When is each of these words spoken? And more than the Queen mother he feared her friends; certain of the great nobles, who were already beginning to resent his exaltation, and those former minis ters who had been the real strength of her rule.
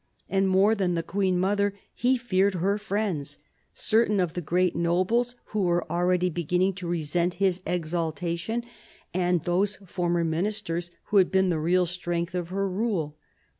And 0.27 0.49
more 0.49 0.73
than 0.73 0.95
the 0.95 1.03
Queen 1.03 1.37
mother 1.39 1.75
he 1.93 2.17
feared 2.17 2.55
her 2.55 2.79
friends; 2.79 3.37
certain 3.71 4.19
of 4.19 4.33
the 4.33 4.41
great 4.41 4.75
nobles, 4.75 5.35
who 5.53 5.61
were 5.61 5.85
already 5.91 6.31
beginning 6.31 6.73
to 6.77 6.87
resent 6.87 7.35
his 7.35 7.61
exaltation, 7.67 8.63
and 9.13 9.43
those 9.43 9.75
former 9.85 10.25
minis 10.25 10.63
ters 10.63 10.89
who 11.09 11.17
had 11.17 11.31
been 11.31 11.49
the 11.49 11.59
real 11.59 11.85
strength 11.85 12.33
of 12.33 12.49
her 12.49 12.67
rule. 12.67 13.15